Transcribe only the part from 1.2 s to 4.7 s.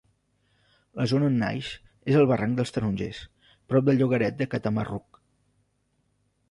on naix és al Barranc dels Tarongers prop del llogaret de